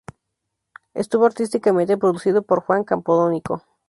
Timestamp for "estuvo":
0.95-1.27